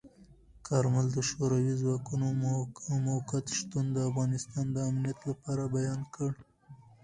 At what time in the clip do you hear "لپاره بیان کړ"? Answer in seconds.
5.29-6.31